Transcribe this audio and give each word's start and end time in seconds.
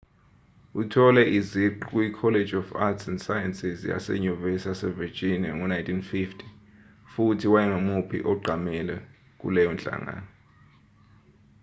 uthole 0.81 1.23
iziqu 1.37 1.81
kuyicollege 1.89 2.53
of 2.61 2.67
arts 2.87 3.05
& 3.15 3.23
sciences 3.25 3.79
yasenyuvesi 3.91 4.65
yasevirginia 4.71 5.51
ngo-1950 5.57 6.47
futhi 7.11 7.45
wayengumuphi 7.53 8.17
oqhamile 8.31 8.95
kuleyo 9.39 9.69
nhlangano 9.75 10.25